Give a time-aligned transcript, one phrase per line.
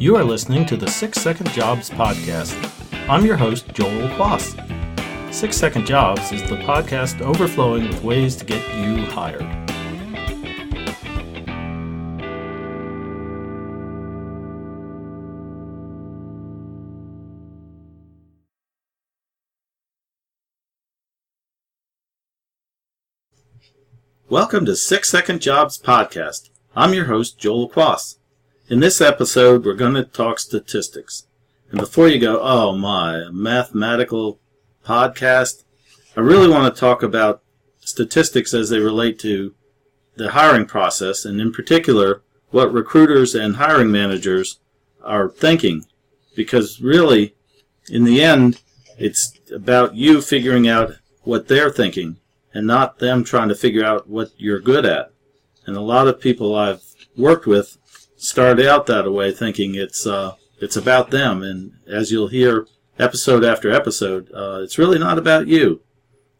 [0.00, 2.56] You are listening to the Six Second Jobs Podcast.
[3.06, 4.56] I'm your host, Joel Quas.
[5.30, 9.42] Six Second Jobs is the podcast overflowing with ways to get you hired.
[24.30, 26.48] Welcome to Six Second Jobs Podcast.
[26.74, 28.16] I'm your host, Joel Quas.
[28.70, 31.26] In this episode, we're going to talk statistics.
[31.72, 34.38] And before you go, oh my, a mathematical
[34.86, 35.64] podcast,
[36.16, 37.42] I really want to talk about
[37.80, 39.56] statistics as they relate to
[40.14, 44.60] the hiring process, and in particular, what recruiters and hiring managers
[45.02, 45.84] are thinking.
[46.36, 47.34] Because really,
[47.88, 48.62] in the end,
[48.96, 50.92] it's about you figuring out
[51.22, 52.18] what they're thinking
[52.54, 55.10] and not them trying to figure out what you're good at.
[55.66, 56.84] And a lot of people I've
[57.16, 57.76] worked with
[58.20, 61.42] started out that way, thinking it's uh, it's about them.
[61.42, 62.66] And as you'll hear
[62.98, 65.80] episode after episode, uh, it's really not about you,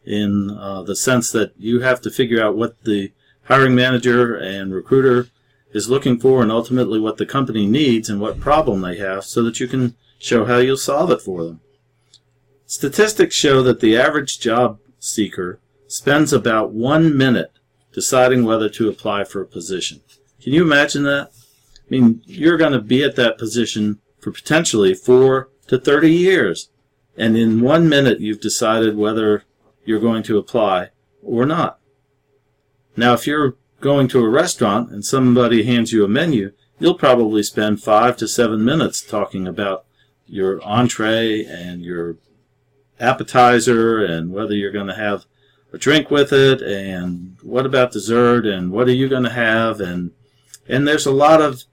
[0.05, 3.13] in uh, the sense that you have to figure out what the
[3.45, 5.29] hiring manager and recruiter
[5.73, 9.43] is looking for, and ultimately what the company needs and what problem they have, so
[9.43, 11.61] that you can show how you'll solve it for them.
[12.67, 17.53] Statistics show that the average job seeker spends about one minute
[17.93, 20.01] deciding whether to apply for a position.
[20.41, 21.31] Can you imagine that?
[21.91, 26.71] I mean, you're going to be at that position for potentially four to 30 years.
[27.17, 29.45] And in one minute, you've decided whether
[29.85, 30.91] you're going to apply
[31.23, 31.81] or not.
[32.97, 37.43] Now, if you're going to a restaurant and somebody hands you a menu, you'll probably
[37.43, 39.85] spend five to seven minutes talking about
[40.27, 42.19] your entree and your
[43.01, 45.25] appetizer and whether you're going to have
[45.73, 49.81] a drink with it and what about dessert and what are you going to have
[49.81, 50.13] and
[50.69, 51.65] and there's a lot of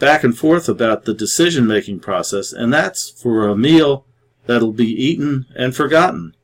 [0.00, 4.06] back and forth about the decision making process, and that's for a meal
[4.46, 6.34] that'll be eaten and forgotten.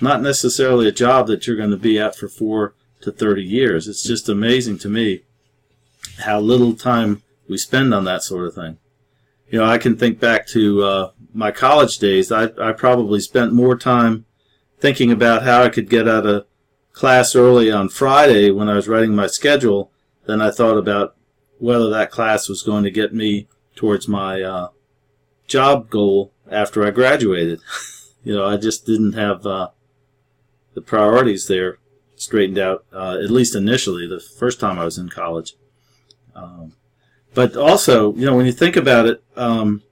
[0.00, 3.86] Not necessarily a job that you're going to be at for four to 30 years.
[3.86, 5.24] It's just amazing to me
[6.20, 8.78] how little time we spend on that sort of thing.
[9.50, 12.32] You know, I can think back to uh, my college days.
[12.32, 14.24] I, I probably spent more time
[14.78, 16.46] thinking about how I could get out of
[16.92, 19.90] class early on Friday when I was writing my schedule
[20.26, 21.16] than I thought about
[21.64, 24.68] whether that class was going to get me towards my uh,
[25.46, 27.58] job goal after I graduated.
[28.24, 29.70] you know, I just didn't have uh,
[30.74, 31.78] the priorities there
[32.16, 35.54] straightened out, uh, at least initially, the first time I was in college.
[36.34, 36.74] Um,
[37.32, 39.82] but also, you know, when you think about it, um,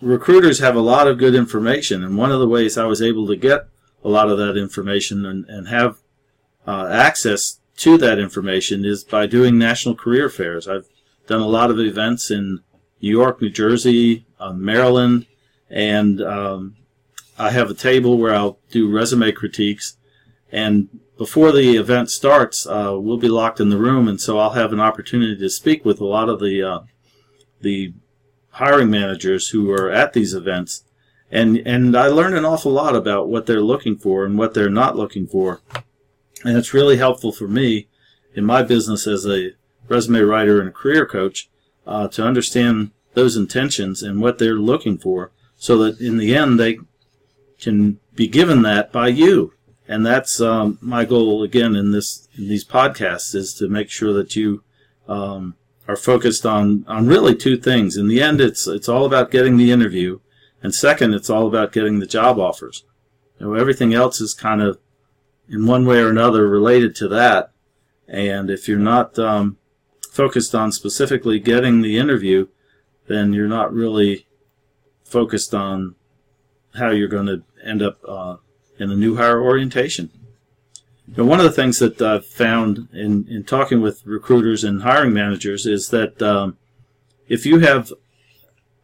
[0.00, 3.26] recruiters have a lot of good information, and one of the ways I was able
[3.26, 3.68] to get
[4.02, 5.98] a lot of that information and, and have
[6.66, 10.66] uh, access to that information is by doing national career fairs.
[10.66, 10.88] I've
[11.32, 12.60] done a lot of events in
[13.00, 15.24] New York, New Jersey, uh, Maryland,
[15.70, 16.76] and um,
[17.38, 19.96] I have a table where I'll do resume critiques.
[20.50, 24.50] And before the event starts, uh, we'll be locked in the room, and so I'll
[24.50, 26.80] have an opportunity to speak with a lot of the uh,
[27.62, 27.94] the
[28.50, 30.84] hiring managers who are at these events,
[31.30, 34.68] and and I learn an awful lot about what they're looking for and what they're
[34.68, 35.62] not looking for,
[36.44, 37.88] and it's really helpful for me
[38.34, 39.52] in my business as a
[39.88, 41.48] resume writer and a career coach
[41.86, 46.58] uh, to understand those intentions and what they're looking for so that in the end
[46.58, 46.78] they
[47.60, 49.54] can be given that by you.
[49.86, 54.12] And that's um, my goal again in this in these podcasts is to make sure
[54.12, 54.62] that you
[55.08, 55.56] um,
[55.86, 57.96] are focused on on really two things.
[57.96, 60.20] In the end it's it's all about getting the interview
[60.62, 62.84] and second it's all about getting the job offers.
[63.38, 64.78] You know, everything else is kind of
[65.48, 67.52] in one way or another related to that.
[68.08, 69.58] And if you're not um,
[70.12, 72.46] focused on specifically getting the interview,
[73.06, 74.26] then you're not really
[75.04, 75.94] focused on
[76.74, 78.36] how you're going to end up uh,
[78.78, 80.10] in a new hire orientation.
[81.16, 85.14] Now, one of the things that I've found in, in talking with recruiters and hiring
[85.14, 86.58] managers is that um,
[87.26, 87.90] if you have,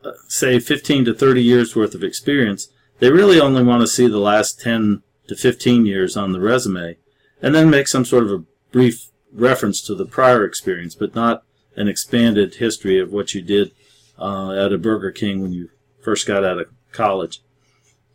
[0.03, 2.69] uh, say, 15 to 30 years worth of experience,
[3.00, 6.97] they really only want to see the last 10 to 15 years on the resume
[7.43, 11.45] and then make some sort of a brief reference to the prior experience, but not
[11.77, 13.73] an expanded history of what you did
[14.19, 15.71] uh, at a Burger King when you
[16.01, 17.43] first got out of college.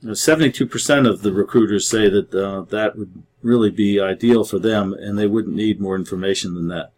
[0.04, 5.18] 72% of the recruiters say that uh, that would really be ideal for them, and
[5.18, 6.92] they wouldn't need more information than that.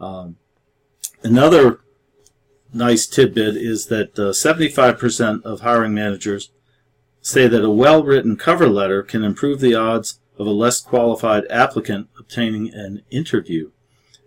[0.00, 0.36] Um,
[1.22, 1.80] another
[2.72, 6.50] nice tidbit is that uh, 75% of hiring managers
[7.20, 11.44] say that a well written cover letter can improve the odds of a less qualified
[11.50, 13.70] applicant obtaining an interview.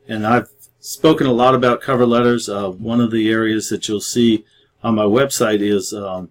[0.08, 0.50] And I've
[0.80, 2.50] spoken a lot about cover letters.
[2.50, 4.46] Uh, one of the areas that you'll see
[4.84, 6.30] on my website is um,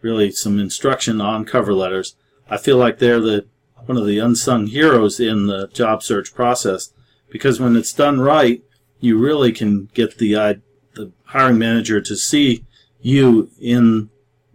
[0.00, 2.16] really some instruction on cover letters.
[2.50, 3.46] I feel like they're the
[3.86, 6.92] one of the unsung heroes in the job search process
[7.30, 8.62] because when it's done right,
[9.00, 10.54] you really can get the uh,
[10.94, 12.64] the hiring manager to see
[13.00, 14.10] you in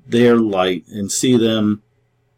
[0.06, 1.84] their light and see them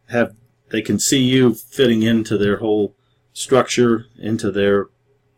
[0.08, 0.34] have
[0.70, 2.96] they can see you fitting into their whole
[3.34, 4.88] structure, into their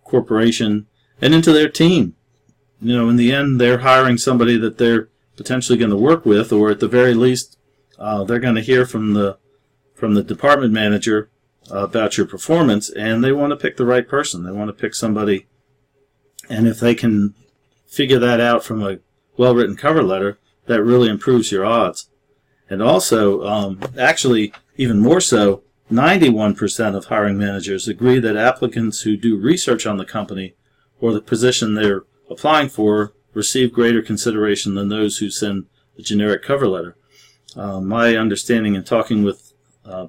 [0.04, 0.88] corporation,
[1.22, 2.16] and into their team.
[2.82, 6.52] You know, in the end, they're hiring somebody that they're potentially going to work with,
[6.52, 7.58] or at the very least,
[7.98, 9.38] uh, they're going to hear from the
[9.94, 11.30] from the department manager
[11.72, 14.44] uh, about your performance, and they want to pick the right person.
[14.44, 15.48] They want to pick somebody,
[16.50, 17.36] and if they can
[17.86, 18.98] figure that out from a
[19.38, 22.10] well-written cover letter, that really improves your odds.
[22.70, 29.18] And also, um, actually, even more so, 91% of hiring managers agree that applicants who
[29.18, 30.56] do research on the company
[31.02, 35.66] or the position they're applying for receive greater consideration than those who send
[35.98, 36.96] a generic cover letter.
[37.56, 39.54] Uh, my understanding in talking with
[39.86, 40.08] uh,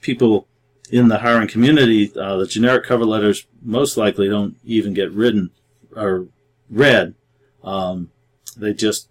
[0.00, 0.48] people
[0.90, 5.50] in the hiring community, uh, the generic cover letters most likely don't even get written
[5.94, 6.28] or
[6.70, 7.14] read.
[7.62, 8.10] Um,
[8.56, 9.08] they just,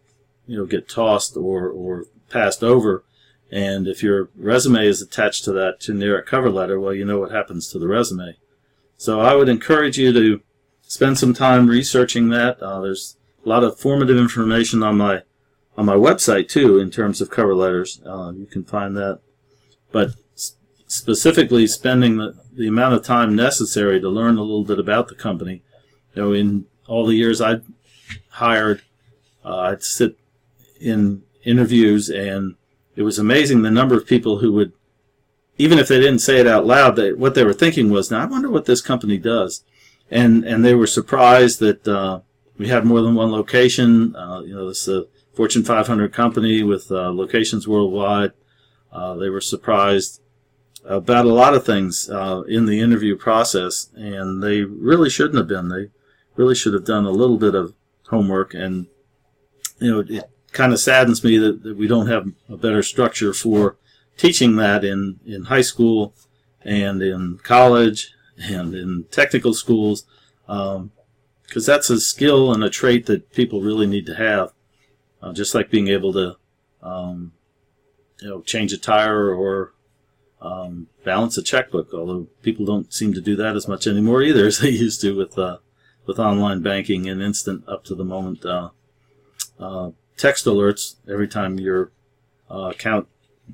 [0.48, 3.04] you know, get tossed or, or passed over.
[3.52, 7.32] And if your resume is attached to that generic cover letter, well, you know what
[7.32, 8.38] happens to the resume.
[8.98, 10.42] So I would encourage you to
[10.82, 12.62] spend some time researching that.
[12.62, 15.24] Uh, there's a lot of formative information on my
[15.78, 18.02] on my website too in terms of cover letters.
[18.06, 19.20] Uh, you can find that,
[19.92, 20.12] but
[20.88, 25.16] specifically spending the, the amount of time necessary to learn a little bit about the
[25.16, 25.62] company.
[26.14, 27.60] You know, in all the years I
[28.30, 28.82] hired,
[29.44, 30.18] uh, I'd sit
[30.80, 32.56] in interviews, and
[32.96, 34.72] it was amazing the number of people who would,
[35.58, 38.22] even if they didn't say it out loud, they, what they were thinking was, "Now
[38.22, 39.64] I wonder what this company does,"
[40.10, 42.22] and and they were surprised that uh,
[42.58, 44.16] we had more than one location.
[44.16, 48.32] Uh, you know, this is a Fortune 500 company with uh, locations worldwide.
[48.92, 50.22] Uh, they were surprised
[50.86, 55.48] about a lot of things uh, in the interview process, and they really shouldn't have
[55.48, 55.68] been.
[55.68, 55.90] They
[56.36, 57.74] really should have done a little bit of
[58.08, 58.88] homework, and
[59.80, 63.34] you know, it kind of saddens me that, that we don't have a better structure
[63.34, 63.78] for
[64.18, 66.16] teaching that in in high school
[66.62, 70.06] and in college and in technical schools,
[70.48, 70.92] because um,
[71.54, 74.52] that's a skill and a trait that people really need to have,
[75.22, 76.36] uh, just like being able to,
[76.82, 77.34] um,
[78.22, 79.74] you know, change a tire or
[80.42, 81.94] um, balance a checkbook.
[81.94, 85.16] Although people don't seem to do that as much anymore either as they used to
[85.16, 85.58] with uh,
[86.06, 88.70] with online banking and instant up to the moment uh,
[89.60, 91.92] uh, text alerts every time your
[92.50, 93.08] uh, account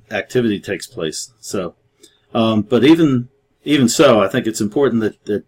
[0.09, 1.33] activity takes place.
[1.39, 1.75] So,
[2.33, 3.29] um, but even
[3.63, 5.45] even so, I think it's important that that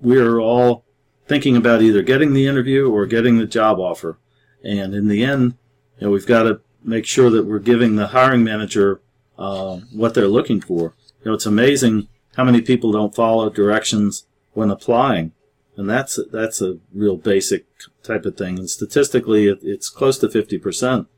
[0.00, 0.84] we're all
[1.26, 4.18] thinking about either getting the interview or getting the job offer.
[4.62, 5.54] And in the end,
[5.98, 9.00] you know, we've got to make sure that we're giving the hiring manager
[9.38, 10.94] uh, what they're looking for.
[11.20, 15.32] You know, it's amazing how many people don't follow directions when applying,
[15.76, 17.66] and that's that's a real basic
[18.02, 18.58] type of thing.
[18.58, 21.08] And statistically, it, it's close to fifty percent,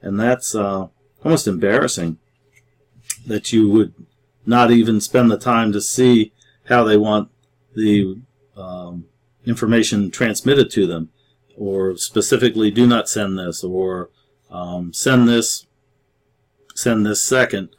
[0.00, 0.88] and that's uh,
[1.24, 2.18] almost embarrassing
[3.26, 3.94] that you would
[4.46, 6.32] not even spend the time to see
[6.66, 7.30] how they want
[7.74, 8.20] the
[8.56, 9.06] um,
[9.44, 11.10] information transmitted to them,
[11.56, 14.10] or specifically, do not send this, or
[14.50, 15.66] um, send this
[16.74, 17.70] send this second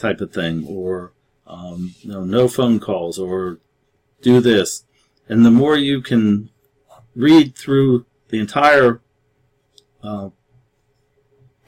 [0.00, 1.12] type of thing, or
[1.46, 3.58] um, you know, no phone calls, or
[4.22, 4.84] do this.
[5.28, 6.50] And the more you can
[7.14, 9.00] read through the entire
[10.02, 10.30] uh,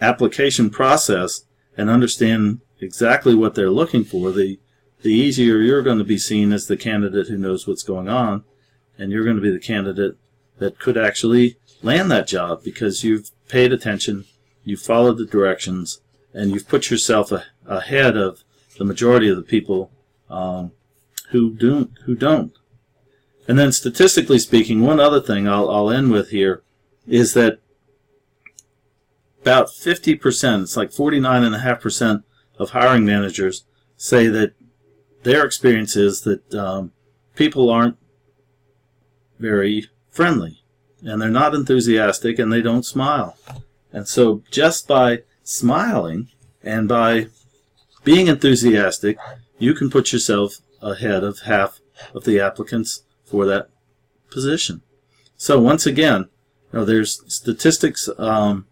[0.00, 1.44] application process
[1.76, 4.58] and understand exactly what they're looking for, the
[5.00, 8.42] the easier you're going to be seen as the candidate who knows what's going on,
[8.98, 10.16] and you're going to be the candidate
[10.58, 14.24] that could actually land that job because you've paid attention,
[14.64, 16.00] you've followed the directions,
[16.34, 18.42] and you've put yourself a, ahead of
[18.76, 19.92] the majority of the people
[20.28, 20.72] um,
[21.30, 21.92] who don't.
[22.04, 22.57] Who don't.
[23.48, 26.62] And then, statistically speaking, one other thing I'll, I'll end with here
[27.06, 27.60] is that
[29.40, 32.24] about 50%, it's like 49.5%
[32.58, 33.64] of hiring managers
[33.96, 34.52] say that
[35.22, 36.92] their experience is that um,
[37.34, 37.96] people aren't
[39.38, 40.62] very friendly
[41.02, 43.38] and they're not enthusiastic and they don't smile.
[43.92, 46.28] And so just by smiling
[46.62, 47.28] and by
[48.04, 49.16] being enthusiastic,
[49.58, 51.80] you can put yourself ahead of half
[52.14, 53.68] of the applicants for that
[54.30, 54.82] position.
[55.36, 56.28] So once again,
[56.72, 58.08] you know, there's statistics.
[58.18, 58.66] Um,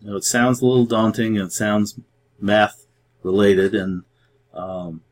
[0.00, 1.98] you know, it sounds a little daunting and it sounds
[2.40, 2.86] math
[3.22, 4.04] related, and
[4.54, 5.02] um,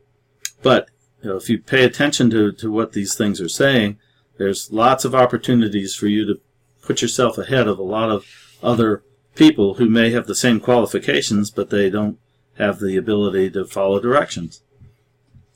[0.63, 0.89] but
[1.23, 3.99] you know, if you pay attention to, to what these things are saying,
[4.39, 6.41] there's lots of opportunities for you to
[6.83, 8.25] put yourself ahead of a lot of
[8.63, 9.03] other
[9.35, 12.19] people who may have the same qualifications, but they don't
[12.57, 14.63] have the ability to follow directions.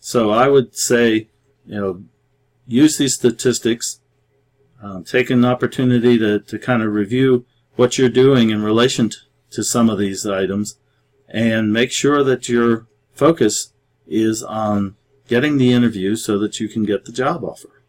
[0.01, 1.29] So I would say,
[1.65, 2.05] you know,
[2.73, 4.01] use these statistics,
[4.83, 7.45] um, take an opportunity to, to kind of review
[7.77, 9.11] what you're doing in relation
[9.51, 10.79] to some of these items,
[11.29, 13.73] and make sure that your focus
[14.07, 14.97] is on
[15.29, 17.83] getting the interview so that you can get the job offer.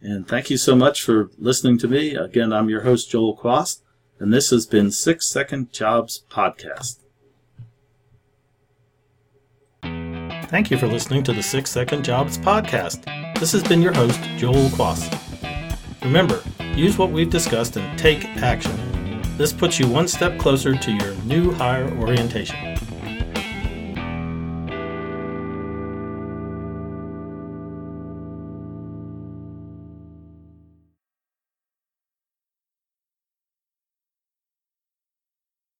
[0.00, 2.14] And thank you so much for listening to me.
[2.14, 3.82] Again, I'm your host, Joel Quast,
[4.18, 6.98] and this has been Six Second Jobs Podcast.
[9.82, 13.33] Thank you for listening to the Six Second Jobs Podcast.
[13.44, 15.12] This has been your host, Joel Quast.
[16.02, 16.42] Remember,
[16.74, 18.74] use what we've discussed and take action.
[19.36, 22.73] This puts you one step closer to your new hire orientation.